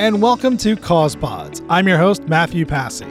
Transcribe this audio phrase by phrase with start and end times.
[0.00, 1.62] and welcome to CausePods.
[1.68, 3.04] I'm your host, Matthew Passy.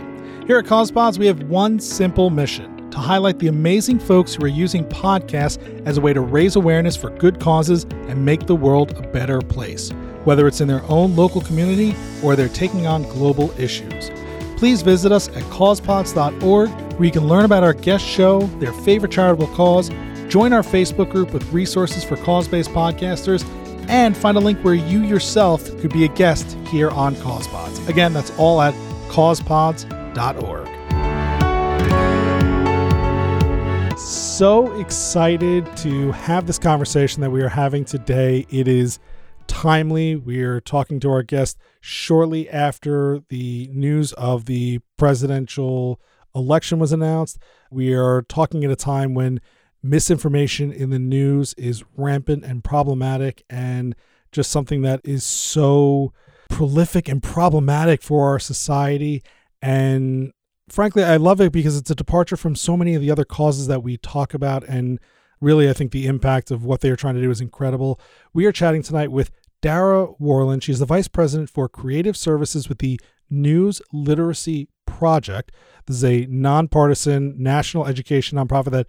[0.48, 4.48] Here at CausePods, we have one simple mission to highlight the amazing folks who are
[4.48, 8.98] using podcasts as a way to raise awareness for good causes and make the world
[8.98, 9.92] a better place,
[10.24, 14.10] whether it's in their own local community or they're taking on global issues.
[14.58, 19.12] Please visit us at causepods.org where you can learn about our guest show, their favorite
[19.12, 19.92] charitable cause,
[20.28, 23.48] join our Facebook group with resources for cause based podcasters,
[23.90, 27.88] and find a link where you yourself could be a guest here on CausePods.
[27.90, 28.74] Again, that's all at
[29.10, 30.68] causepods.org.
[33.98, 38.46] So excited to have this conversation that we are having today.
[38.50, 39.00] It is
[39.48, 40.16] timely.
[40.16, 46.00] We are talking to our guest shortly after the news of the presidential
[46.36, 47.40] election was announced.
[47.72, 49.42] We are talking at a time when
[49.82, 53.96] misinformation in the news is rampant and problematic and
[54.32, 56.14] just something that is so
[56.50, 59.24] prolific and problematic for our society.
[59.62, 60.34] And
[60.70, 63.68] frankly i love it because it's a departure from so many of the other causes
[63.68, 64.64] that we talk about.
[64.66, 65.00] And
[65.42, 68.00] really i think the impact of what they are trying to do is incredible.
[68.34, 72.80] We are chatting tonight with Darragh Worland she's the vice president for creative services with
[72.80, 75.52] the news literacy project.
[75.86, 78.88] This is a nonpartisan national education nonprofit that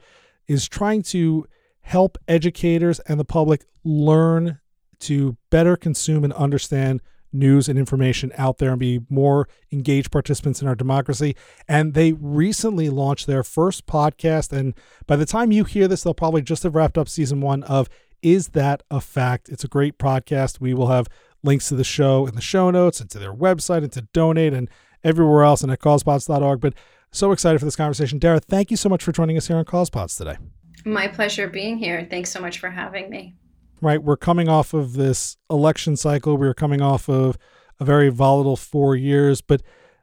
[0.51, 1.47] is trying to
[1.83, 4.59] help educators and the public learn
[4.99, 7.01] to better consume and understand
[7.33, 11.37] news and information out there and be more engaged participants in our democracy.
[11.69, 14.53] And they recently launched their first podcast.
[14.53, 14.75] And
[15.07, 17.89] by the time you hear this, they'll probably just have wrapped up season one of
[18.21, 19.49] Is That a Fact?
[19.49, 20.61] It's a great podcast.
[20.61, 21.07] We will have
[21.45, 24.53] links to the show in the show notes and to their website and to donate
[24.53, 24.69] and
[25.05, 26.61] everywhere else and at causepods.org.
[26.61, 26.75] But
[27.13, 28.19] so excited for this conversation.
[28.19, 30.37] Darragh, thank you so much for joining us here on CausePods today.
[30.85, 32.07] My pleasure being here.
[32.09, 33.37] Thanks so much for having me.
[33.83, 34.03] Right.
[34.03, 36.37] We're coming off of this election cycle.
[36.37, 37.37] We are coming off of
[37.79, 39.41] a very volatile four years.
[39.41, 39.63] But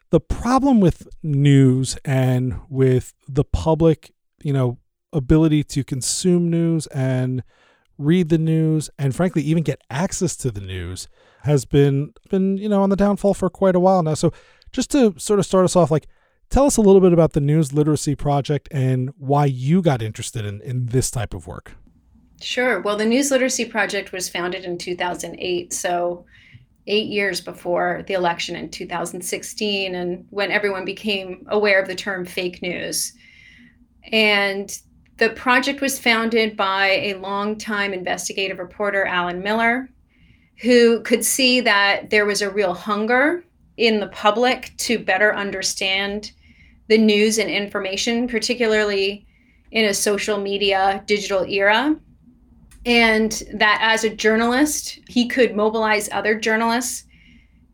[0.09, 4.13] the problem with news and with the public,
[4.43, 4.79] you know,
[5.13, 7.43] ability to consume news and
[7.97, 11.07] read the news and frankly even get access to the news
[11.43, 14.13] has been been, you know, on the downfall for quite a while now.
[14.13, 14.31] So
[14.71, 16.07] just to sort of start us off, like
[16.49, 20.45] Tell us a little bit about the News Literacy Project and why you got interested
[20.45, 21.73] in, in this type of work.
[22.41, 22.79] Sure.
[22.79, 25.73] Well, the News Literacy Project was founded in 2008.
[25.73, 26.25] So,
[26.89, 32.25] eight years before the election in 2016, and when everyone became aware of the term
[32.25, 33.11] fake news.
[34.11, 34.71] And
[35.17, 39.89] the project was founded by a longtime investigative reporter, Alan Miller,
[40.61, 43.43] who could see that there was a real hunger
[43.77, 46.31] in the public to better understand
[46.87, 49.25] the news and information, particularly
[49.71, 51.95] in a social media digital era.
[52.85, 57.03] And that as a journalist, he could mobilize other journalists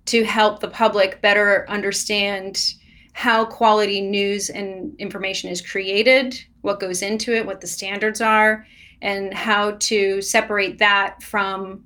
[0.05, 2.73] to help the public better understand
[3.13, 8.65] how quality news and information is created, what goes into it, what the standards are,
[9.01, 11.83] and how to separate that from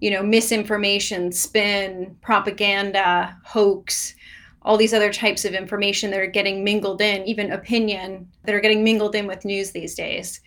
[0.00, 4.14] you know misinformation spin propaganda hoax
[4.62, 8.60] all these other types of information that are getting mingled in, even opinion that are
[8.60, 10.40] getting mingled in with news these days.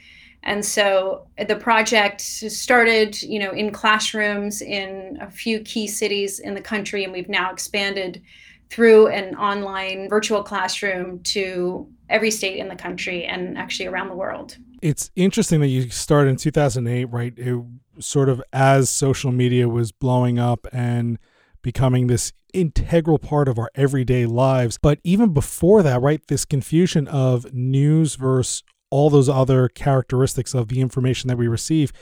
[0.44, 6.40] And so uh, the project started, you know, in classrooms in a few key cities
[6.40, 8.22] in the country, and we've now expanded
[8.70, 14.16] through an online virtual classroom to every state in the country and actually around the
[14.16, 14.58] world.
[14.82, 17.34] It's interesting that you started in 2008, right?
[17.38, 17.64] It
[18.02, 21.18] sort of as social media was blowing up and
[21.62, 24.78] becoming this integral part of our everyday lives.
[24.78, 30.68] But even before that, right, this confusion of news versus all those other characteristics of
[30.68, 31.94] the information that we receive,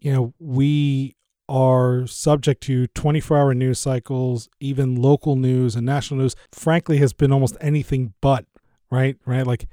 [0.00, 1.16] you know, we
[1.48, 7.12] are subject to 24 hour news cycles, even local news and national news, frankly, has
[7.12, 8.44] been almost anything but,
[8.90, 9.16] right?
[9.24, 9.46] Right?
[9.46, 9.66] Like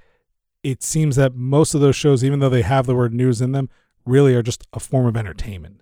[0.64, 3.52] it seems that most of those shows, even though they have the word news in
[3.52, 3.70] them,
[4.06, 5.82] really are just a form of entertainment.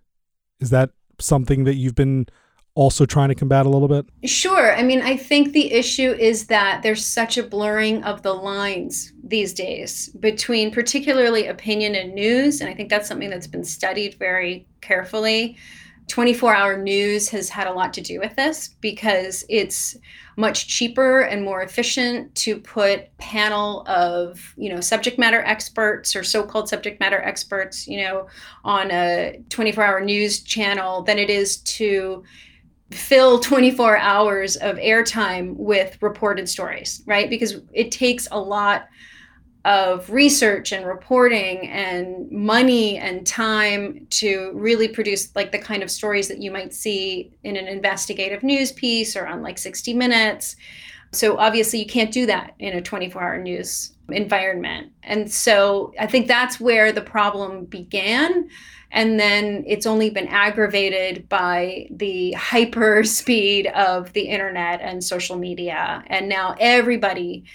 [0.59, 2.27] Is that something that you've been
[2.73, 4.05] also trying to combat a little bit?
[4.25, 4.75] Sure.
[4.75, 9.11] I mean, I think the issue is that there's such a blurring of the lines
[9.23, 12.61] these days between particularly opinion and news.
[12.61, 15.57] And I think that's something that's been studied very carefully.
[16.11, 19.95] 24 hour news has had a lot to do with this because it's
[20.35, 26.21] much cheaper and more efficient to put panel of you know subject matter experts or
[26.21, 28.27] so-called subject matter experts you know
[28.65, 32.21] on a 24 hour news channel than it is to
[32.91, 37.29] fill 24 hours of airtime with reported stories, right?
[37.29, 38.89] Because it takes a lot
[39.63, 45.91] of research and reporting and money and time to really produce like the kind of
[45.91, 50.55] stories that you might see in an investigative news piece or on like 60 minutes.
[51.11, 54.91] So obviously you can't do that in a 24 hour news environment.
[55.03, 58.49] And so i think that's where the problem began.
[58.91, 65.37] And then it's only been aggravated by the hyper speed of the internet and social
[65.37, 66.03] media.
[66.07, 67.45] And now everybody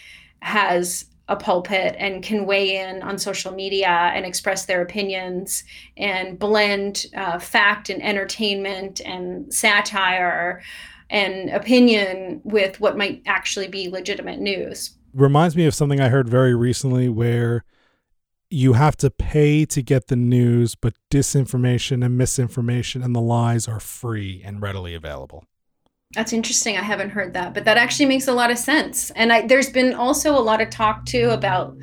[0.41, 5.65] has a pulpit and can weigh in on social media and express their opinions
[5.97, 10.63] and blend uh, fact and entertainment and satire
[11.11, 14.97] and opinion with what might actually be legitimate news.
[15.13, 17.65] Reminds me of something I heard very recently where
[18.51, 23.67] you have to pay to get the news, but disinformation and misinformation and the lies
[23.67, 25.45] are free and readily available.
[26.17, 26.79] That's interesting.
[26.79, 29.11] I haven't heard that, but that actually makes a lot of sense.
[29.11, 31.77] And I, there's been also a lot of talk too about,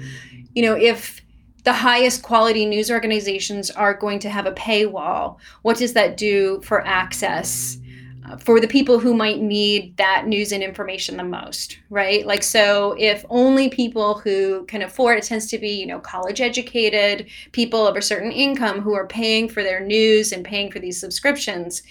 [0.55, 1.21] you know, if
[1.63, 6.59] the highest quality news organizations are going to have a paywall, what does that do
[6.63, 7.77] for access?
[8.25, 12.25] Uh, for the people who might need that news and information the most, right?
[12.25, 16.39] Like, so if only people who can afford it tends to be, you know, college
[16.39, 20.79] educated people of a certain income who are paying for their news and paying for
[20.79, 21.83] these subscriptions,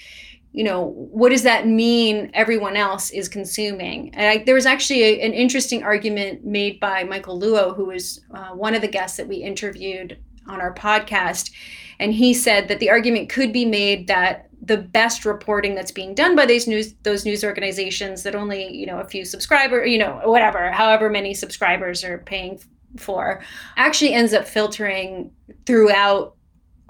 [0.52, 4.14] you know what does that mean everyone else is consuming?
[4.14, 8.20] And I, there was actually a, an interesting argument made by michael luo who was
[8.34, 11.52] uh, one of the guests that we interviewed on our podcast.
[11.98, 16.14] And he said that the argument could be made that the best reporting that's being
[16.14, 19.98] done by these news those news organizations that only you know a few subscribers you
[19.98, 22.60] know whatever however many subscribers are paying
[22.96, 23.42] for
[23.76, 25.32] actually ends up filtering
[25.66, 26.36] throughout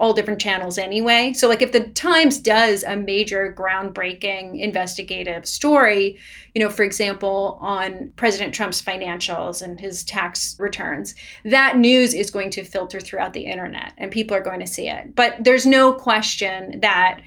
[0.03, 1.31] all different channels anyway.
[1.31, 6.19] So, like, if the Times does a major groundbreaking investigative story,
[6.53, 11.15] you know, for example, on President Trump's financials and his tax returns,
[11.45, 14.89] that news is going to filter throughout the internet and people are going to see
[14.89, 15.15] it.
[15.15, 17.21] But there's no question that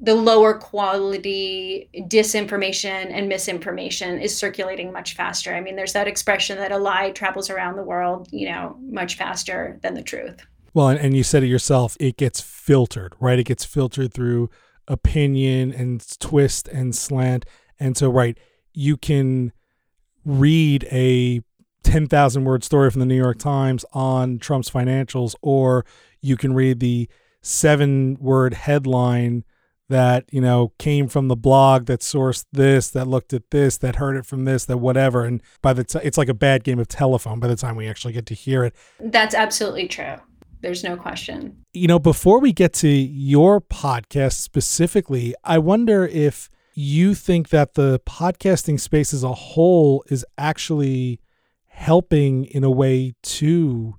[0.00, 5.54] the lower quality disinformation and misinformation is circulating much faster.
[5.54, 9.14] I mean, there's that expression that a lie travels around the world, you know, much
[9.14, 10.44] faster than the truth.
[10.72, 13.38] Well, and, and you said it yourself, it gets filtered, right?
[13.38, 14.50] It gets filtered through
[14.86, 17.44] opinion and twist and slant.
[17.78, 18.38] And so, right,
[18.72, 19.52] you can
[20.24, 21.40] read a
[21.82, 25.84] 10,000 word story from the New York Times on Trump's financials, or
[26.20, 27.08] you can read the
[27.42, 29.44] seven word headline
[29.88, 33.96] that, you know, came from the blog that sourced this, that looked at this, that
[33.96, 35.24] heard it from this, that whatever.
[35.24, 37.88] And by the time it's like a bad game of telephone by the time we
[37.88, 38.74] actually get to hear it.
[39.00, 40.16] That's absolutely true.
[40.60, 41.64] There's no question.
[41.72, 47.74] You know, before we get to your podcast specifically, I wonder if you think that
[47.74, 51.20] the podcasting space as a whole is actually
[51.66, 53.96] helping in a way to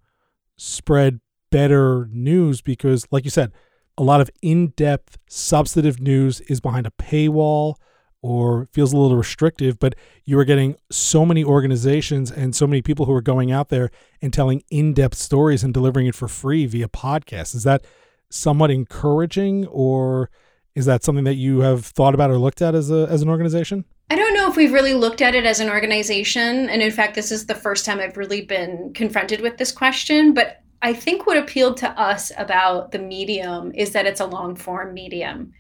[0.58, 1.20] spread
[1.50, 3.52] better news because, like you said,
[3.98, 7.76] a lot of in depth, substantive news is behind a paywall
[8.22, 9.96] or feels a little restrictive, but
[10.26, 13.90] you are getting so many organizations and so many people who are going out there
[14.22, 17.56] and telling in depth stories and delivering it for free via podcast.
[17.56, 17.84] Is that
[18.30, 20.30] somewhat encouraging or
[20.76, 23.30] is that something that you have thought about or looked at as a as an
[23.30, 23.86] organization?
[24.10, 26.70] I don't know if we've really looked at it as an organization.
[26.70, 30.34] And in fact, this is the first time I've really been confronted with this question.
[30.34, 34.56] But I think what appealed to us about the medium is that it's a long
[34.56, 35.54] form medium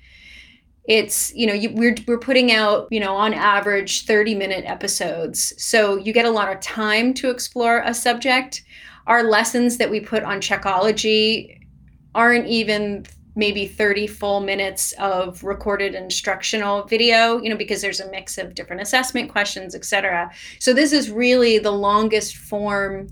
[0.85, 5.53] it's you know you, we're we're putting out you know on average 30 minute episodes.
[5.61, 8.63] So you get a lot of time to explore a subject.
[9.07, 11.59] Our lessons that we put on checkology
[12.13, 13.05] aren't even
[13.35, 18.53] maybe 30 full minutes of recorded instructional video you know because there's a mix of
[18.53, 20.29] different assessment questions etc
[20.59, 23.07] so this is really the longest form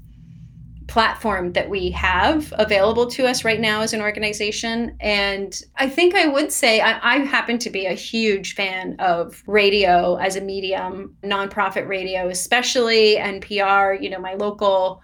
[0.89, 4.97] platform that we have available to us right now as an organization.
[4.99, 9.43] And I think I would say I, I, happen to be a huge fan of
[9.45, 15.03] radio as a medium, nonprofit radio, especially NPR, you know, my local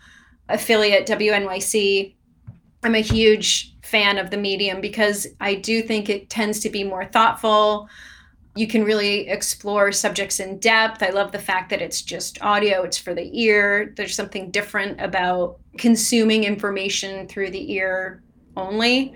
[0.49, 2.15] affiliate, WNYC.
[2.83, 6.83] I'm a huge fan of the medium because I do think it tends to be
[6.83, 7.87] more thoughtful
[8.55, 11.03] you can really explore subjects in depth.
[11.03, 13.93] I love the fact that it's just audio, it's for the ear.
[13.97, 18.23] There's something different about consuming information through the ear
[18.55, 19.13] only.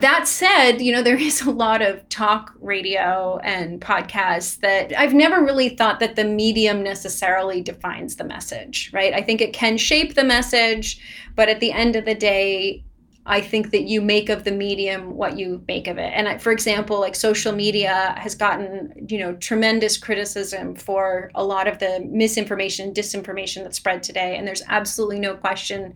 [0.00, 5.14] That said, you know, there is a lot of talk radio and podcasts that I've
[5.14, 9.14] never really thought that the medium necessarily defines the message, right?
[9.14, 11.00] I think it can shape the message,
[11.36, 12.82] but at the end of the day,
[13.26, 16.12] I think that you make of the medium what you make of it.
[16.14, 21.68] And for example, like social media has gotten, you know, tremendous criticism for a lot
[21.68, 24.36] of the misinformation, disinformation that's spread today.
[24.36, 25.94] And there's absolutely no question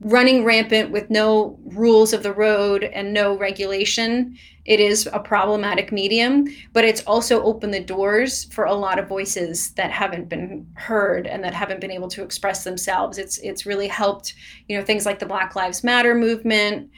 [0.00, 5.90] running rampant with no rules of the road and no regulation it is a problematic
[5.90, 10.66] medium but it's also opened the doors for a lot of voices that haven't been
[10.74, 13.18] heard and that haven't been able to express themselves.
[13.18, 14.34] It's it's really helped
[14.68, 16.90] you know things like the black lives matter movement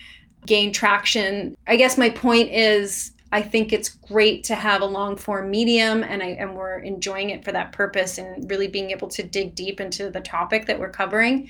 [0.47, 1.57] gain traction.
[1.67, 6.03] I guess my point is I think it's great to have a long form medium
[6.05, 9.55] and I and we're enjoying it for that purpose and really being able to dig
[9.55, 11.49] deep into the topic that we're covering.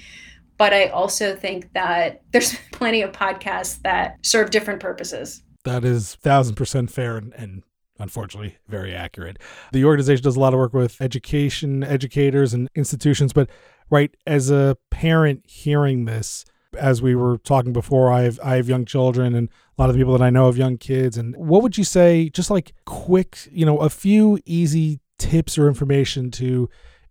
[0.57, 5.43] But I also think that there's plenty of podcasts that serve different purposes.
[5.65, 7.63] That is thousand percent fair and, and
[7.99, 9.39] unfortunately very accurate.
[9.73, 13.33] The organization does a lot of work with education, educators, and institutions.
[13.33, 13.49] But
[13.91, 16.45] right, as a parent hearing this,
[16.79, 19.97] as we were talking before, I have I have young children, and a lot of
[19.97, 21.17] people that I know have young kids.
[21.17, 25.69] And what would you say, just like quick, you know, a few easy tips or
[25.69, 26.69] information to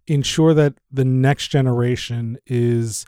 [0.08, 3.06] ensure that the next generation is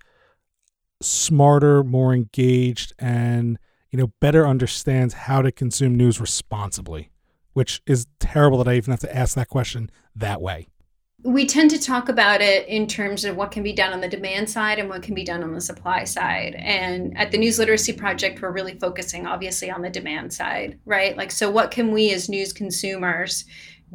[1.01, 3.59] smarter, more engaged, and
[3.95, 7.11] you know better understands how to consume news responsibly.
[7.53, 10.67] Which is terrible that I even have to ask that question that way.
[11.23, 14.09] We tend to talk about it in terms of what can be done on the
[14.09, 16.55] demand side and what can be done on the supply side.
[16.55, 21.15] And at the News Literacy Project, we're really focusing obviously on the demand side, right?
[21.15, 23.45] Like, so what can we as news consumers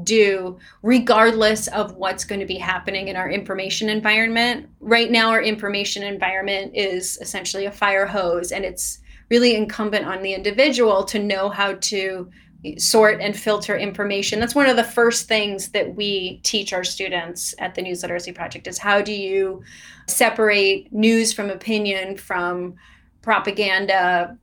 [0.02, 4.66] do regardless of what's going to be happening in our information environment.
[4.80, 9.00] Right now, our information environment is essentially a fire hose, and it's
[9.30, 12.30] really incumbent on the individual to know how to
[12.76, 14.38] sort and filter information.
[14.38, 18.32] That's one of the first things that we teach our students at the News Literacy
[18.32, 19.62] Project is how do you
[20.06, 22.74] separate news from opinion, from
[23.22, 24.36] propaganda,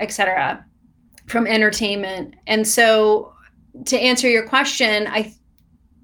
[0.00, 0.64] etc.,
[1.26, 2.34] from entertainment.
[2.46, 3.32] And so
[3.84, 5.32] to answer your question, I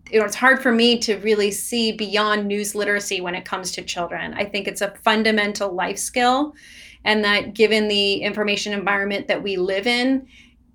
[0.09, 3.73] you know it's hard for me to really see beyond news literacy when it comes
[3.73, 4.35] to children.
[4.35, 6.55] I think it's a fundamental life skill
[7.07, 10.27] and that given the information environment that we live in,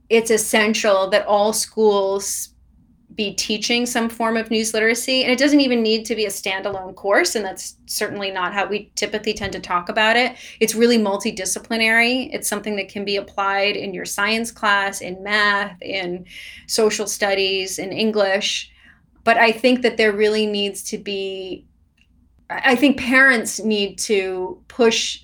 [0.09, 2.49] it's essential that all schools
[3.15, 5.23] be teaching some form of news literacy.
[5.23, 7.35] And it doesn't even need to be a standalone course.
[7.35, 10.37] And that's certainly not how we typically tend to talk about it.
[10.61, 12.33] It's really multidisciplinary.
[12.33, 16.25] It's something that can be applied in your science class, in math, in
[16.67, 18.71] social studies, in English.
[19.25, 21.65] But I think that there really needs to be,
[22.49, 25.21] I think parents need to push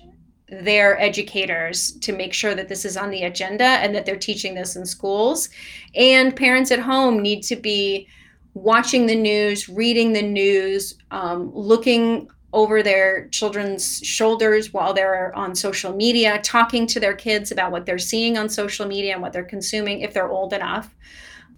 [0.50, 4.54] their educators to make sure that this is on the agenda and that they're teaching
[4.54, 5.50] this in schools.
[5.94, 8.08] And parents at home need to be
[8.54, 15.54] watching the news, reading the news, um, looking over their children's shoulders while they're on
[15.54, 19.32] social media, talking to their kids about what they're seeing on social media and what
[19.32, 20.94] they're consuming if they're old enough.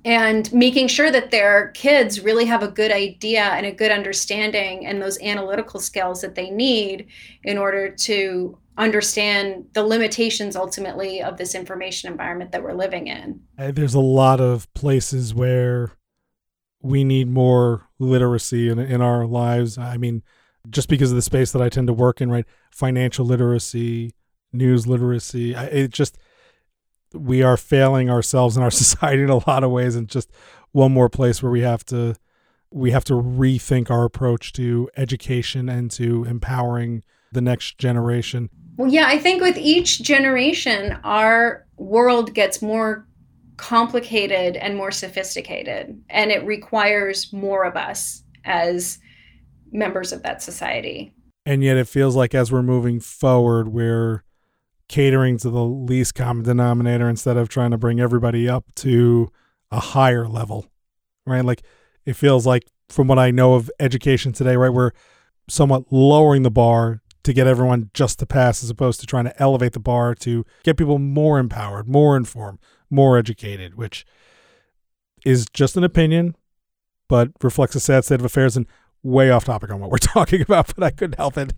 [0.05, 4.87] And making sure that their kids really have a good idea and a good understanding
[4.87, 7.07] and those analytical skills that they need
[7.45, 13.41] in order to understand the limitations ultimately of this information environment that we're living in.
[13.59, 15.93] Uh, there's a lot of places where
[16.83, 19.77] we need more literacy in, in our lives.
[19.77, 20.23] I mean,
[20.71, 22.47] just because of the space that I tend to work in, right?
[22.71, 24.13] Financial literacy,
[24.51, 25.55] news literacy.
[25.55, 26.17] It just,
[27.13, 29.95] we are failing ourselves in our society in a lot of ways.
[29.95, 30.31] And just
[30.73, 32.15] one more place where we have to,
[32.73, 38.49] we have to rethink our approach to education and to empowering the next generation.
[38.77, 43.07] Well, yeah, I think with each generation, our world gets more
[43.57, 48.99] complicated and more sophisticated, and it requires more of us as
[49.71, 51.13] members of that society.
[51.45, 54.25] And yet, it feels like as we're moving forward, we're
[54.89, 59.31] catering to the least common denominator instead of trying to bring everybody up to
[59.71, 60.67] a higher level,
[61.27, 61.45] right?
[61.45, 61.63] Like,
[62.05, 64.93] it feels like, from what I know of education today, right, we're
[65.49, 69.43] somewhat lowering the bar to get everyone just to pass as opposed to trying to
[69.43, 72.59] elevate the bar to get people more empowered, more informed,
[72.89, 74.07] more educated, which
[75.25, 76.37] is just an opinion,
[77.09, 78.67] but reflects a sad state of affairs and
[79.03, 81.53] way off topic on what we're talking about, but I couldn't help it.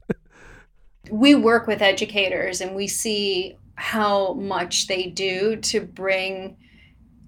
[1.11, 6.57] we work with educators and we see how much they do to bring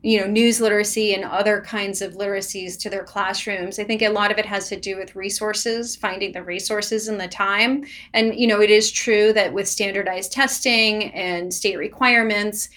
[0.05, 3.79] you know news literacy and other kinds of literacies to their classrooms.
[3.79, 7.19] I think a lot of it has to do with resources finding the resources and
[7.19, 7.85] the time.
[8.13, 12.69] And you know it is true that with standardized testing and state requirements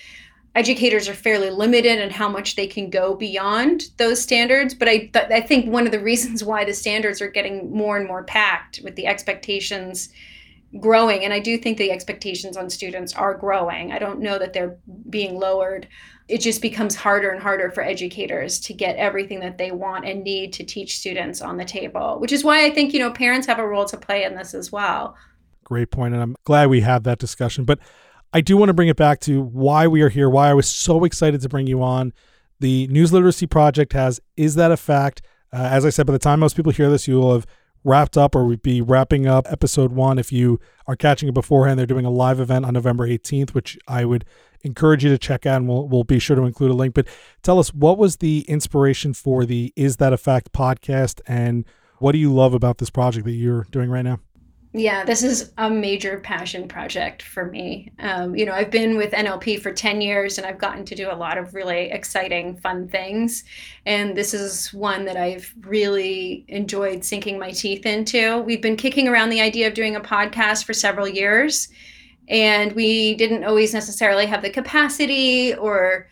[0.56, 4.74] educators are fairly limited in how much they can go beyond those standards.
[4.74, 7.98] But i th- i think one of the reasons why the standards are getting more
[7.98, 10.10] and more packed with the expectations
[10.82, 13.92] growing and i do think the expectations on students are growing.
[13.92, 14.78] I don't know that they're
[15.10, 15.88] being lowered.
[16.28, 20.24] It just becomes harder and harder for educators to get everything that they want and
[20.24, 23.48] need to teach students on the table which is why i think you know parents
[23.48, 25.16] have a role to play in this as well.
[25.64, 27.80] Great point and i'm glad we had that discussion but
[28.34, 30.68] i do want to bring it back to why we are here why i was
[30.68, 32.14] so excited to bring you on.
[32.60, 35.22] The news literacy project has is that a fact?
[35.54, 37.48] Uh, as i said by the time most people hear this you will have
[37.88, 40.20] wrapped up or we'd be wrapping up episode one.
[40.20, 43.80] If you are catching it beforehand, they're doing a live event on November 18th, which
[43.88, 44.26] I would
[44.64, 46.94] encourage you to check out and we'll, we'll be sure to include a link.
[46.94, 47.08] But
[47.44, 51.64] tell us, what was the inspiration for the Is That a Fact podcast and
[52.00, 54.20] what do you love about this project that you're doing right now?
[54.74, 57.92] Yeah, this is a major passion project for me.
[58.00, 61.10] Um, you know, I've been with NLP for 10 years and I've gotten to do
[61.10, 63.44] a lot of really exciting, fun things.
[63.86, 68.40] And this is one that I've really enjoyed sinking my teeth into.
[68.40, 71.70] We've been kicking around the idea of doing a podcast for several years,
[72.28, 76.08] and we didn't always necessarily have the capacity or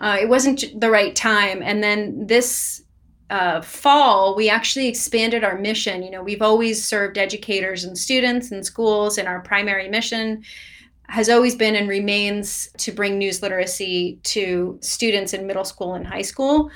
[0.00, 1.62] uh, it wasn't the right time.
[1.62, 2.82] And then this
[3.30, 6.02] uh, fall, we actually expanded our mission.
[6.02, 10.44] You know, we've always served educators and students and schools, and our primary mission
[11.08, 16.06] has always been and remains to bring news literacy to students in middle school and
[16.06, 16.70] high school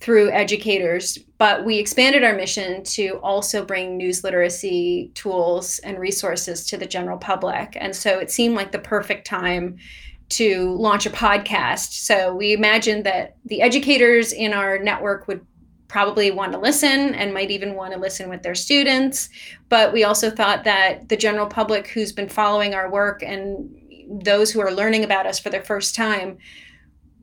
[0.00, 1.18] through educators.
[1.38, 6.86] But we expanded our mission to also bring news literacy tools and resources to the
[6.86, 7.76] general public.
[7.78, 9.76] And so it seemed like the perfect time
[10.30, 11.92] to launch a podcast.
[11.92, 15.44] So we imagined that the educators in our network would
[15.90, 19.28] probably want to listen and might even want to listen with their students.
[19.68, 23.68] But we also thought that the general public who's been following our work and
[24.08, 26.38] those who are learning about us for the first time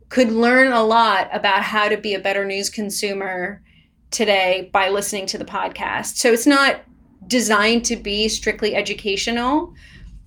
[0.10, 3.62] could learn a lot about how to be a better news consumer
[4.12, 6.18] today by listening to the podcast.
[6.18, 6.82] So it's not
[7.26, 9.74] designed to be strictly educational,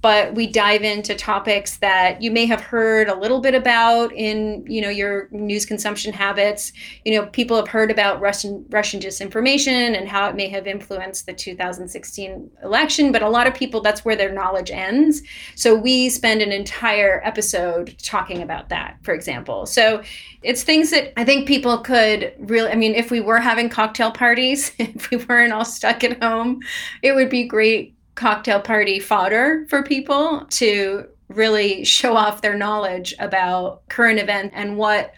[0.02, 4.64] but we dive into topics that you may have heard a little bit about in
[4.66, 6.72] you know your news consumption habits.
[7.04, 11.26] You know people have heard about russian russian disinformation and how it may have influenced
[11.26, 15.22] the 2016 election but a lot of people that's where their knowledge ends.
[15.54, 19.66] So we spend an entire episode talking about that for example.
[19.66, 20.02] So
[20.42, 24.10] it's things that i think people could really i mean if we were having cocktail
[24.10, 26.60] parties if we weren't all stuck at home
[27.02, 33.14] it would be great cocktail party fodder for people to really show off their knowledge
[33.18, 35.12] about current event and what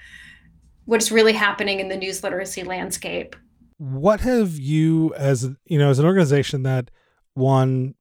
[0.84, 3.36] what's really happening in the news literacy landscape.
[3.78, 6.90] What have you as you know as an organization that
[7.34, 7.94] one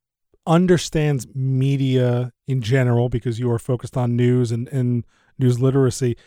[0.46, 5.06] understands media in general because you are focused on news and, and
[5.38, 6.18] news literacy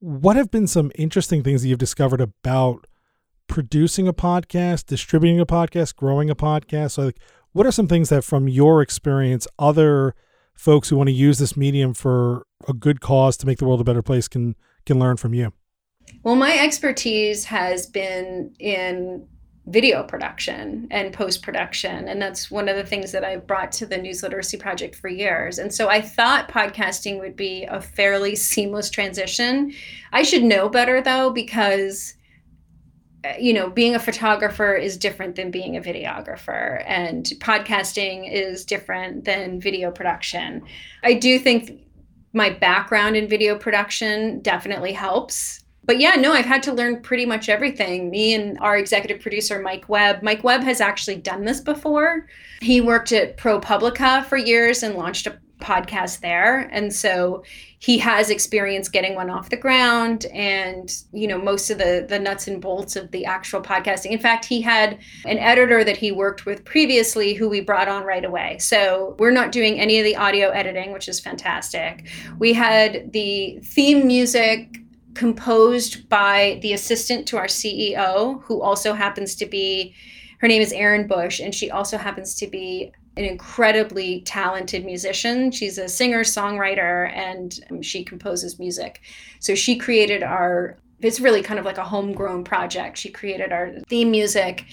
[0.00, 2.86] what have been some interesting things that you've discovered about
[3.46, 7.18] producing a podcast distributing a podcast growing a podcast so like
[7.54, 10.14] what are some things that, from your experience, other
[10.54, 13.80] folks who want to use this medium for a good cause to make the world
[13.80, 15.52] a better place can can learn from you?
[16.22, 19.26] Well, my expertise has been in
[19.66, 22.06] video production and post production.
[22.08, 25.08] And that's one of the things that I've brought to the News Literacy Project for
[25.08, 25.58] years.
[25.58, 29.72] And so I thought podcasting would be a fairly seamless transition.
[30.12, 32.14] I should know better though, because
[33.38, 39.24] you know, being a photographer is different than being a videographer, and podcasting is different
[39.24, 40.62] than video production.
[41.02, 41.80] I do think
[42.32, 45.60] my background in video production definitely helps.
[45.86, 48.10] But yeah, no, I've had to learn pretty much everything.
[48.10, 50.22] Me and our executive producer, Mike Webb.
[50.22, 52.26] Mike Webb has actually done this before.
[52.60, 56.68] He worked at ProPublica for years and launched a podcast there.
[56.72, 57.42] And so
[57.78, 62.18] he has experience getting one off the ground and you know most of the the
[62.18, 64.10] nuts and bolts of the actual podcasting.
[64.10, 68.04] In fact he had an editor that he worked with previously who we brought on
[68.04, 68.58] right away.
[68.58, 72.08] So we're not doing any of the audio editing which is fantastic.
[72.38, 74.78] We had the theme music
[75.14, 79.94] composed by the assistant to our ceo who also happens to be
[80.38, 85.50] her name is erin bush and she also happens to be an incredibly talented musician.
[85.50, 89.02] She's a singer, songwriter, and um, she composes music.
[89.40, 92.98] So she created our, it's really kind of like a homegrown project.
[92.98, 94.64] She created our theme music.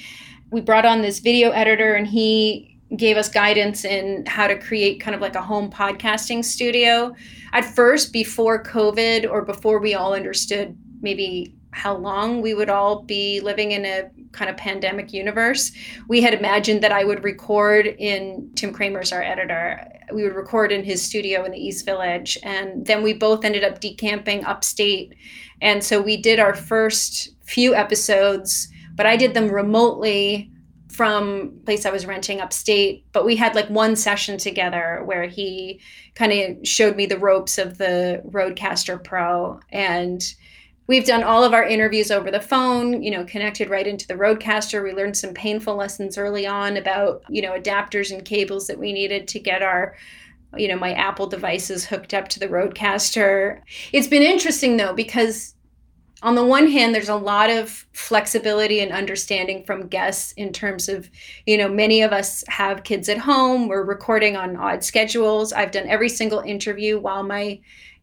[0.50, 5.00] We brought on this video editor, and he gave us guidance in how to create
[5.00, 7.16] kind of like a home podcasting studio.
[7.54, 13.04] At first, before COVID or before we all understood maybe how long we would all
[13.04, 15.72] be living in a kind of pandemic universe.
[16.08, 19.86] We had imagined that I would record in Tim Kramer's our editor.
[20.14, 22.38] We would record in his studio in the East Village.
[22.44, 25.16] And then we both ended up decamping upstate.
[25.62, 30.52] And so we did our first few episodes, but I did them remotely
[30.92, 35.80] from place I was renting upstate, but we had like one session together where he
[36.16, 40.22] kind of showed me the ropes of the Rodecaster Pro and
[40.92, 44.14] we've done all of our interviews over the phone, you know, connected right into the
[44.14, 44.84] Rodecaster.
[44.84, 48.92] We learned some painful lessons early on about, you know, adapters and cables that we
[48.92, 49.96] needed to get our
[50.58, 53.62] you know, my Apple devices hooked up to the Rodecaster.
[53.94, 55.56] It's been interesting though because
[56.24, 60.90] on the one hand there's a lot of flexibility and understanding from guests in terms
[60.90, 61.10] of
[61.46, 63.70] you know many of us have kids at home.
[63.70, 65.54] We're recording on odd schedules.
[65.54, 67.62] I've done every single interview while my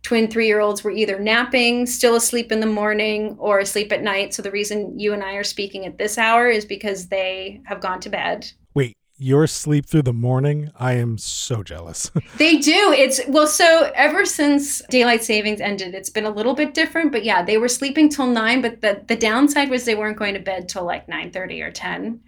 [0.09, 4.03] twin three year olds were either napping still asleep in the morning or asleep at
[4.03, 7.61] night so the reason you and i are speaking at this hour is because they
[7.66, 12.09] have gone to bed wait your sleep through the morning, I am so jealous.
[12.37, 12.94] they do.
[12.97, 17.11] It's well, so ever since daylight savings ended, it's been a little bit different.
[17.11, 20.35] But yeah, they were sleeping till nine, but the, the downside was they weren't going
[20.35, 22.21] to bed till like 9 30 or 10.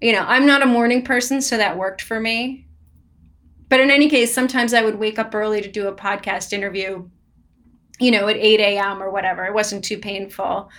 [0.00, 2.65] You know, I'm not a morning person, so that worked for me.
[3.68, 7.08] But in any case, sometimes I would wake up early to do a podcast interview,
[7.98, 9.02] you know, at 8 a.m.
[9.02, 9.44] or whatever.
[9.44, 10.70] It wasn't too painful.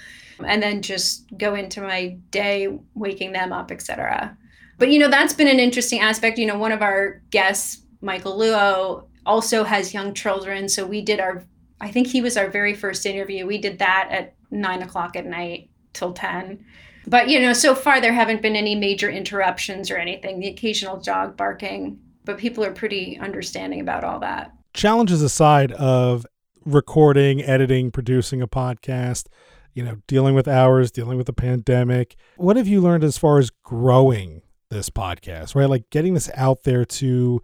[0.45, 4.38] And then just go into my day, waking them up, etc.
[4.78, 6.38] But you know, that's been an interesting aspect.
[6.38, 10.69] You know, one of our guests, Michael Luo, also has young children.
[10.69, 11.43] So we did our
[11.80, 13.45] I think he was our very first interview.
[13.45, 16.65] We did that at nine o'clock at night till 10.
[17.06, 20.97] But, you know, so far there haven't been any major interruptions or anything, the occasional
[20.97, 24.52] dog barking, but people are pretty understanding about all that.
[24.74, 26.28] Challenges aside of
[26.66, 29.28] recording, editing, producing a podcast,
[29.74, 33.40] you know, dealing with hours, dealing with the pandemic, what have you learned as far
[33.40, 35.70] as growing this podcast, right?
[35.70, 37.42] Like getting this out there to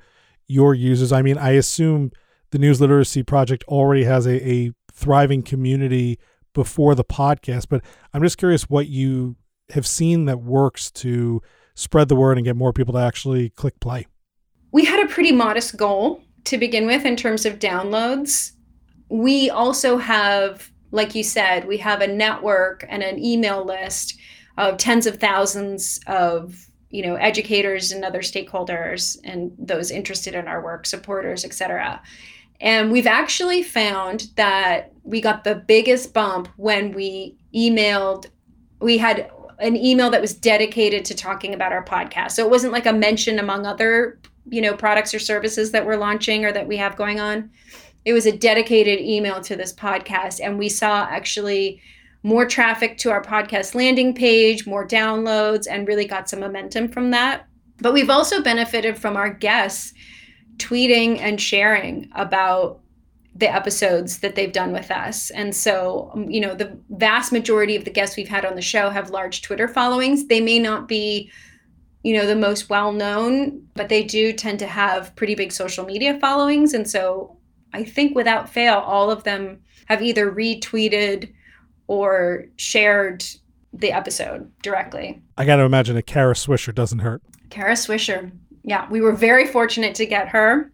[0.48, 1.12] your users.
[1.12, 2.12] I mean, I assume
[2.52, 6.20] the News Literacy Project already has a, a thriving community
[6.54, 7.82] before the podcast, but
[8.14, 9.38] I'm just curious what you
[9.70, 11.42] have seen that works to
[11.76, 14.06] spread the word and get more people to actually click play.
[14.74, 18.52] We had a pretty modest goal to begin with in terms of downloads.
[19.08, 24.18] We also have, like you said, we have a network and an email list
[24.58, 30.48] of tens of thousands of you know educators and other stakeholders and those interested in
[30.48, 32.00] our work supporters etc
[32.62, 38.28] and we've actually found that we got the biggest bump when we emailed
[38.80, 42.72] we had an email that was dedicated to talking about our podcast so it wasn't
[42.72, 46.68] like a mention among other you know products or services that we're launching or that
[46.68, 47.50] we have going on
[48.06, 51.82] it was a dedicated email to this podcast and we saw actually
[52.24, 57.12] more traffic to our podcast landing page, more downloads, and really got some momentum from
[57.12, 57.46] that.
[57.80, 59.94] But we've also benefited from our guests
[60.58, 62.80] tweeting and sharing about
[63.36, 65.32] the episodes that they've done with us.
[65.32, 68.62] And so, um, you know, the vast majority of the guests we've had on the
[68.62, 70.28] show have large Twitter followings.
[70.28, 71.32] They may not be,
[72.04, 75.86] you know, the most well known, but they do tend to have pretty big social
[75.86, 76.74] media followings.
[76.74, 77.38] And so
[77.74, 81.34] I think without fail, all of them have either retweeted
[81.88, 83.26] or shared
[83.74, 85.22] the episode directly.
[85.38, 87.22] I got to imagine a Kara Swisher doesn't hurt.
[87.50, 88.32] Kara Swisher.
[88.64, 90.72] Yeah, we were very fortunate to get her.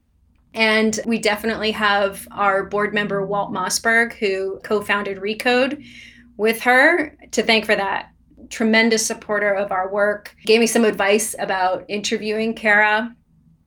[0.54, 5.86] And we definitely have our board member, Walt Mossberg, who co founded Recode
[6.38, 8.12] with her to thank for that.
[8.50, 13.16] Tremendous supporter of our work, gave me some advice about interviewing Kara.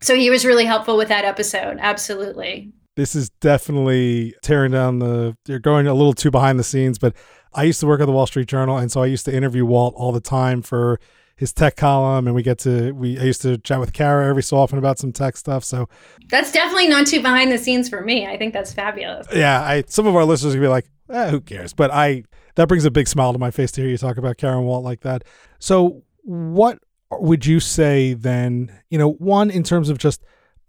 [0.00, 1.78] So he was really helpful with that episode.
[1.80, 6.98] Absolutely this is definitely tearing down the you're going a little too behind the scenes
[6.98, 7.14] but
[7.54, 9.64] i used to work at the wall street journal and so i used to interview
[9.64, 11.00] walt all the time for
[11.36, 14.42] his tech column and we get to we i used to chat with kara every
[14.42, 15.88] so often about some tech stuff so
[16.28, 19.82] that's definitely not too behind the scenes for me i think that's fabulous yeah i
[19.86, 22.22] some of our listeners will be like eh, who cares but i
[22.54, 24.84] that brings a big smile to my face to hear you talk about Karen walt
[24.84, 25.24] like that
[25.58, 26.78] so what
[27.10, 30.22] would you say then you know one in terms of just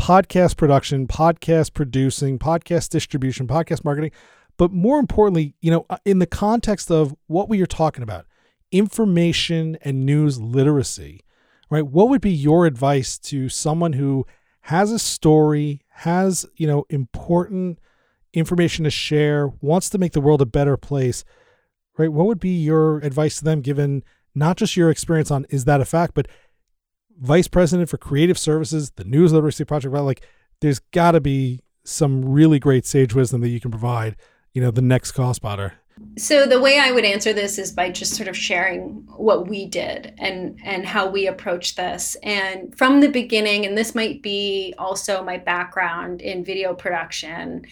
[0.04, 4.12] podcast production, podcast producing, podcast distribution, podcast marketing,
[4.58, 8.26] but more importantly, you know, uh, in the context of what we are talking about,
[8.72, 11.22] information and news literacy,
[11.70, 11.88] right?
[11.88, 14.26] What would be your advice to someone who
[14.62, 17.80] has a story, has, you know, important
[18.34, 21.24] information to share, wants to make the world a better place,
[21.98, 22.12] right?
[22.12, 24.04] What would be your advice to them given
[24.36, 26.28] not just your experience on is that a fact, but
[27.20, 29.94] vice president for creative services, the News Literacy Project.
[29.94, 30.28] Well, like,
[30.62, 34.16] there's got to be some really great sage wisdom that you can provide.
[34.54, 35.74] You know, the next call spotter.
[36.18, 39.66] So the way I would answer this is by just sort of sharing what we
[39.66, 42.16] did and and how we approached this.
[42.24, 47.66] And from the beginning, and this might be also my background in video production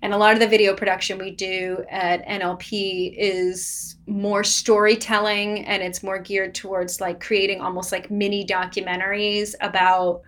[0.00, 5.82] And a lot of the video production we do at NLP is more storytelling and
[5.82, 10.22] it's more geared towards like creating almost like mini documentaries about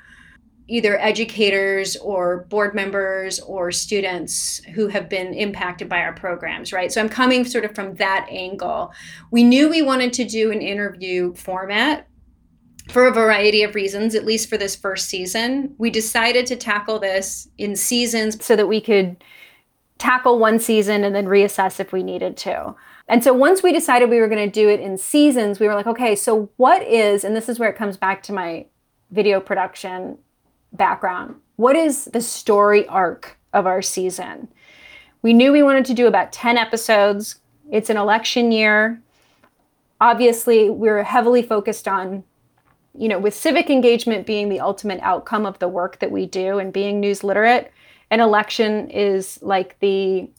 [0.70, 6.92] either educators or board members or students who have been impacted by our programs, right?
[6.92, 8.92] So I'm coming sort of from that angle.
[9.32, 12.06] We knew we wanted to do an interview format
[12.88, 15.74] for a variety of reasons, at least for this first season.
[15.78, 19.22] We decided to tackle this in seasons so that we could
[19.98, 22.74] tackle one season and then reassess if we needed to.
[23.08, 25.74] And so once we decided we were going to do it in seasons, we were
[25.74, 28.66] like, okay, so what is, and this is where it comes back to my
[29.10, 30.16] video production
[30.72, 31.36] background.
[31.56, 34.48] What is the story arc of our season?
[35.22, 37.36] We knew we wanted to do about 10 episodes.
[37.70, 39.00] It's an election year.
[40.00, 42.24] Obviously, we're heavily focused on,
[42.94, 46.58] you know, with civic engagement being the ultimate outcome of the work that we do
[46.58, 47.70] and being news literate,
[48.10, 50.30] an election is like the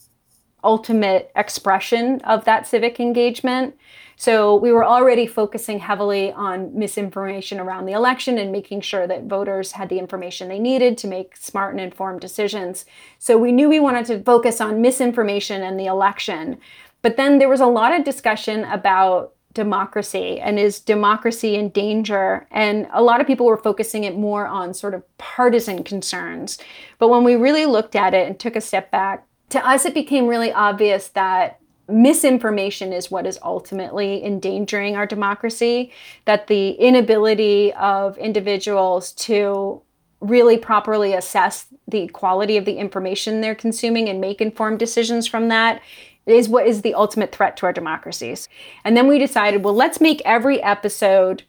[0.64, 3.76] ultimate expression of that civic engagement.
[4.16, 9.24] So we were already focusing heavily on misinformation around the election and making sure that
[9.24, 12.86] voters had the information they needed to make smart and informed decisions.
[13.18, 16.60] So we knew we wanted to focus on misinformation and the election.
[17.02, 22.48] But then there was a lot of discussion about democracy and is democracy in danger?
[22.52, 26.58] And a lot of people were focusing it more on sort of partisan concerns.
[27.00, 29.94] But when we really looked at it and took a step back, to us it
[29.94, 35.92] became really obvious that misinformation is what is ultimately endangering our democracy,
[36.26, 39.82] that the inability of individuals to
[40.22, 45.50] really properly assess the quality of the information they're consuming and make informed decisions from
[45.50, 45.82] that
[46.28, 48.48] is what is the ultimate threat to our democracies.
[48.86, 51.44] And then we decided, well, let's make every episode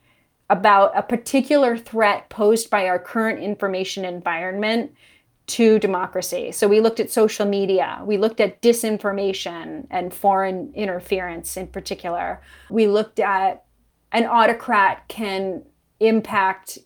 [0.49, 4.93] about a particular threat posed by our current information environment
[5.53, 6.51] to democracy.
[6.53, 12.41] So we looked at social media, we looked at disinformation and foreign interference in particular.
[12.71, 13.65] We looked at
[14.13, 15.65] an autocrat can
[16.01, 16.79] impact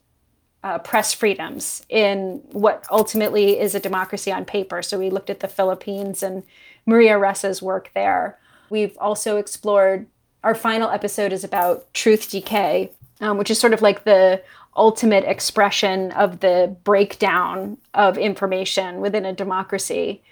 [0.65, 4.83] uh, press freedoms in what ultimately is a democracy on paper.
[4.83, 6.43] So we looked at the Philippines and
[6.87, 8.37] Maria Ressa's work there.
[8.69, 10.07] We've also explored
[10.43, 14.43] our final episode is about truth decay, um, which is sort of like the
[14.77, 20.23] ultimate expression of the breakdown of information within a democracy.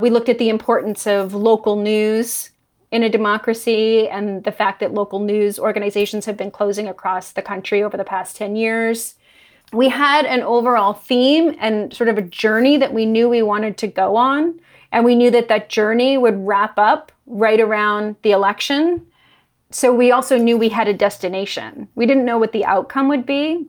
[0.00, 2.50] We looked at the importance of local news
[2.90, 7.42] in a democracy and the fact that local news organizations have been closing across the
[7.42, 9.14] country over the past 10 years.
[9.72, 13.76] We had an overall theme and sort of a journey that we knew we wanted
[13.78, 14.60] to go on.
[14.92, 19.04] And we knew that that journey would wrap up right around the election.
[19.70, 21.88] So we also knew we had a destination.
[21.96, 23.66] We didn't know what the outcome would be,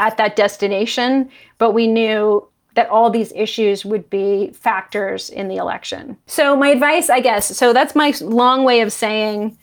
[0.00, 5.56] at that destination, but we knew that all these issues would be factors in the
[5.56, 6.16] election.
[6.26, 9.58] So, my advice, I guess, so that's my long way of saying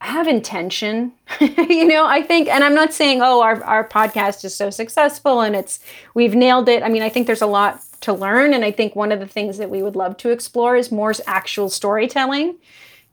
[0.00, 1.12] have intention.
[1.40, 5.40] you know, I think, and I'm not saying, oh, our, our podcast is so successful
[5.40, 5.80] and it's,
[6.14, 6.82] we've nailed it.
[6.82, 8.54] I mean, I think there's a lot to learn.
[8.54, 11.12] And I think one of the things that we would love to explore is more
[11.26, 12.56] actual storytelling.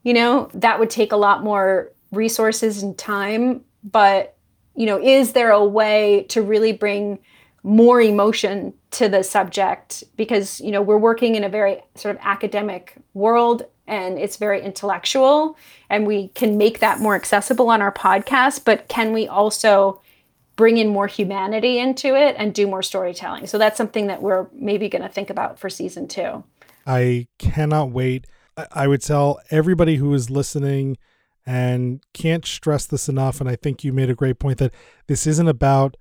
[0.03, 4.34] You know, that would take a lot more resources and time, but
[4.75, 7.19] you know, is there a way to really bring
[7.63, 10.03] more emotion to the subject?
[10.15, 14.61] Because, you know, we're working in a very sort of academic world and it's very
[14.61, 15.57] intellectual
[15.89, 20.01] and we can make that more accessible on our podcast, but can we also
[20.55, 23.47] bring in more humanity into it and do more storytelling?
[23.47, 26.43] So that's something that we're maybe going to think about for season two.
[26.87, 28.25] I cannot wait.
[28.71, 30.97] I would tell everybody who is listening
[31.45, 33.39] and can't stress this enough.
[33.39, 34.73] And I think you made a great point that
[35.07, 35.95] this isn't about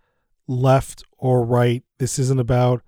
[0.47, 1.83] left or right.
[1.99, 2.83] This isn't about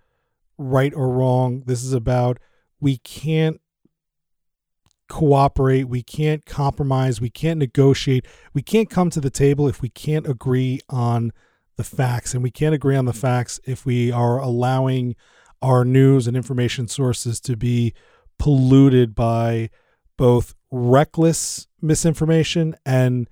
[0.58, 1.62] right or wrong.
[1.66, 2.38] This is about
[2.80, 3.60] we can't
[5.08, 5.84] cooperate.
[5.84, 7.20] We can't compromise.
[7.20, 8.26] We can't negotiate.
[8.52, 11.32] We can't come to the table if we can't agree on
[11.76, 12.34] the facts.
[12.34, 15.14] And we can't agree on the facts if we are allowing
[15.62, 17.94] our news and information sources to be
[18.38, 19.70] polluted by
[20.16, 23.29] both reckless misinformation and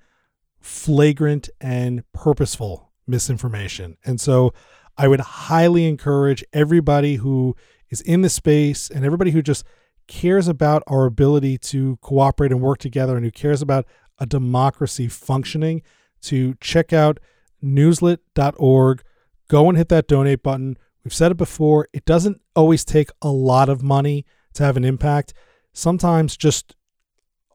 [0.59, 3.97] flagrant and purposeful misinformation.
[4.05, 4.53] And so
[4.97, 7.55] I would highly encourage everybody who
[7.89, 9.65] is in the space and everybody who just
[10.07, 13.85] cares about our ability to cooperate and work together and who cares about
[14.19, 15.81] a democracy functioning
[16.21, 17.19] to check out
[17.63, 19.03] newslit.org.
[19.47, 20.77] Go and hit that donate button.
[21.03, 24.85] We've said it before, it doesn't always take a lot of money to have an
[24.85, 25.33] impact.
[25.73, 26.75] Sometimes just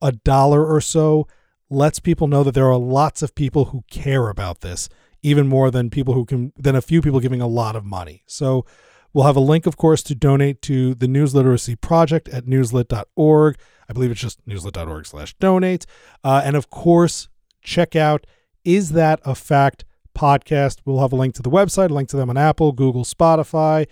[0.02, 1.26] a dollar or so
[1.68, 4.88] lets people know that there are lots of people who care about this,
[5.22, 8.22] even more than people who can than a few people giving a lot of money.
[8.26, 8.64] So
[9.12, 13.58] We'll have a link, of course, to donate to the News Literacy Project at newslit.org.
[13.88, 15.84] I believe it's just newslit.org slash donate.
[16.22, 17.28] Uh, and of course,
[17.60, 18.24] check out
[18.64, 19.84] Is That a Fact
[20.16, 20.78] podcast.
[20.84, 23.86] We'll have a link to the website, a link to them on Apple, Google, Spotify,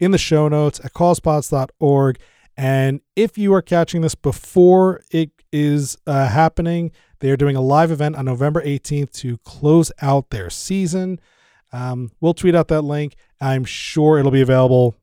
[0.00, 2.18] in the show notes at causepods.org.
[2.56, 6.90] And if you are catching this before it is uh, happening,
[7.20, 11.20] they are doing a live event on November 18th to close out their season.
[11.72, 13.14] Um, we'll tweet out that link.
[13.40, 14.96] I'm sure it'll be available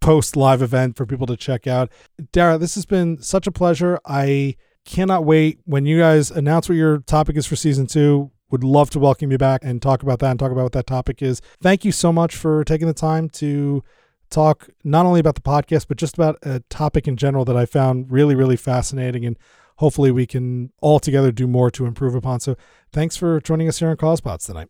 [0.00, 1.90] post live event for people to check out.
[2.32, 4.00] Darragh, this has been such a pleasure.
[4.04, 8.32] I cannot wait when you guys announce what your topic is for season two.
[8.50, 10.86] Would love to welcome you back and talk about that and talk about what that
[10.86, 11.40] topic is.
[11.62, 13.82] Thank you so much for taking the time to
[14.28, 17.64] talk not only about the podcast, but just about a topic in general that I
[17.64, 19.24] found really, really fascinating.
[19.24, 19.36] And
[19.76, 22.40] hopefully we can all together do more to improve upon.
[22.40, 22.56] So
[22.92, 24.68] thanks for joining us here on CausePods tonight.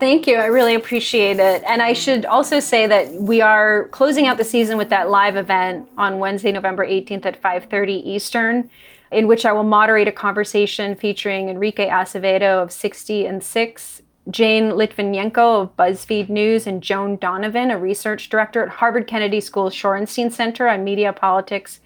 [0.00, 0.36] Thank you.
[0.36, 1.62] I really appreciate it.
[1.66, 5.36] And I should also say that we are closing out the season with that live
[5.36, 8.70] event on Wednesday, November 18th at 5:30 Eastern,
[9.10, 14.70] in which I will moderate a conversation featuring Enrique Acevedo of 60 in 6, Jane
[14.70, 20.30] Lytvynenko of BuzzFeed News, and Joan Donovan, a research director at Harvard Kennedy School Shorenstein
[20.30, 21.80] Center on Media Politics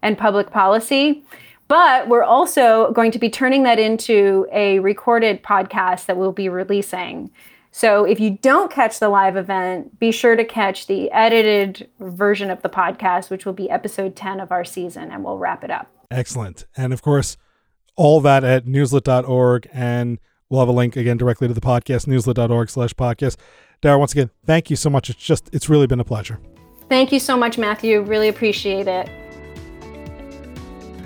[0.00, 1.24] and Public Policy.
[1.68, 6.48] But we're also going to be turning that into a recorded podcast that we'll be
[6.48, 7.30] releasing.
[7.70, 12.50] So if you don't catch the live event, be sure to catch the edited version
[12.50, 15.70] of the podcast, which will be episode 10 of our season, and we'll wrap it
[15.70, 15.90] up.
[16.10, 16.66] Excellent.
[16.76, 17.36] And of course,
[17.96, 19.68] all that at newslit.org.
[19.72, 23.36] And we'll have a link again directly to the podcast, newslit.org slash podcast.
[23.82, 25.10] Darragh, once again, thank you so much.
[25.10, 26.40] It's just, it's really been a pleasure.
[26.88, 28.00] Thank you so much, Matthew.
[28.00, 29.27] Really appreciate it.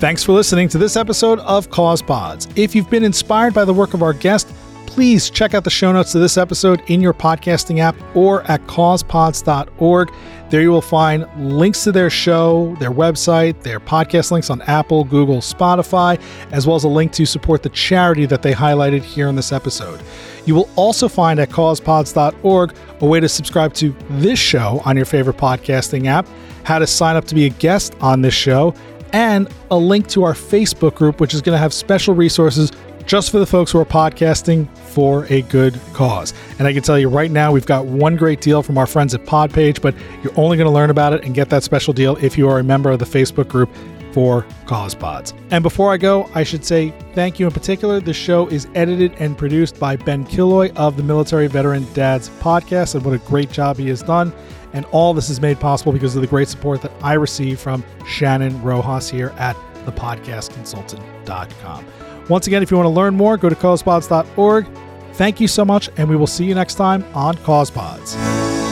[0.03, 2.49] Thanks for listening to this episode of Cause Pods.
[2.57, 4.53] If you've been inspired by the work of our guest,
[4.85, 8.67] please check out the show notes to this episode in your podcasting app or at
[8.67, 10.13] causepods.org.
[10.51, 15.05] There you will find links to their show, their website, their podcast links on Apple,
[15.05, 19.29] Google, Spotify, as well as a link to support the charity that they highlighted here
[19.29, 20.03] in this episode.
[20.47, 25.07] You will also find at causepods.org a way to subscribe to this show on your
[25.07, 26.27] favorite podcasting app,
[26.65, 28.75] how to sign up to be a guest on this show,
[29.13, 32.73] and a link to our Facebook group, which is going to have special resources
[33.07, 36.33] just for the folks who are podcasting for a good cause.
[36.59, 39.15] And I can tell you right now, we've got one great deal from our friends
[39.15, 42.17] at Podpage, but you're only going to learn about it and get that special deal
[42.17, 43.71] if you are a member of the Facebook group
[44.13, 45.33] for Cause Pods.
[45.51, 47.99] And before I go, I should say thank you in particular.
[47.99, 52.95] The show is edited and produced by Ben Killoy of the Military Veteran Dads podcast,
[52.95, 54.33] and what a great job he has done.
[54.73, 57.85] And all this is made possible because of the great support that I receive from
[58.07, 61.87] Shannon Rojas here at thepodcastconsultant.com.
[62.29, 64.67] Once again, if you want to learn more, go to causepods.org.
[65.15, 68.72] Thank you so much, and we will see you next time on CausePods.